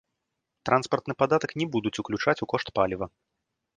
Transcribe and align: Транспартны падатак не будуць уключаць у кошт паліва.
Транспартны 0.69 1.13
падатак 1.21 1.53
не 1.63 1.67
будуць 1.75 1.93
уключаць 2.05 2.39
у 2.47 2.49
кошт 2.55 2.67
паліва. 2.81 3.05